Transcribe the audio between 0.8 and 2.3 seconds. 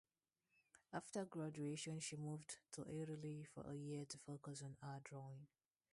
After graduation, she